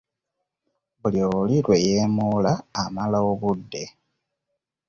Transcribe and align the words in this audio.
Buli 0.99 1.19
oli 1.37 1.55
lwe 1.65 1.75
yeemoola 1.85 2.53
amala 2.83 3.19
obudde. 3.31 3.83